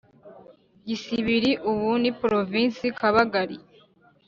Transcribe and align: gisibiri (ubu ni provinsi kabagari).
gisibiri 0.87 1.51
(ubu 1.71 1.89
ni 2.01 2.11
provinsi 2.19 2.85
kabagari). 2.99 3.57